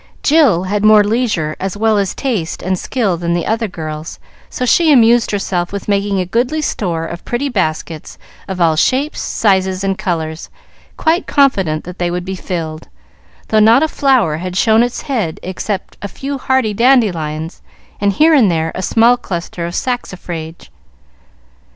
[0.23, 4.17] Jill had more leisure as well as taste and skill than the other girls,
[4.49, 8.17] so she amused herself with making a goodly store of pretty baskets
[8.47, 10.49] of all shapes, sizes, and colors,
[10.97, 12.87] quite confident that they would be filled,
[13.49, 17.61] though not a flower had shown its head except a few hardy dandelions,
[17.99, 20.69] and here and there a small cluster of saxifrage.